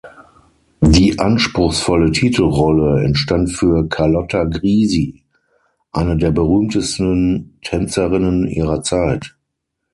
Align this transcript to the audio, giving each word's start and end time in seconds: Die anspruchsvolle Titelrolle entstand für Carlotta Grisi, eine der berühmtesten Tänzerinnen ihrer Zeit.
Die 0.81 1.19
anspruchsvolle 1.19 2.11
Titelrolle 2.11 3.03
entstand 3.05 3.51
für 3.51 3.87
Carlotta 3.87 4.45
Grisi, 4.45 5.21
eine 5.91 6.17
der 6.17 6.31
berühmtesten 6.31 7.59
Tänzerinnen 7.61 8.47
ihrer 8.47 8.81
Zeit. 8.81 9.35